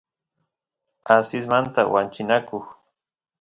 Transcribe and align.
asismanta 1.15 1.81
wanchinaku 1.93 2.57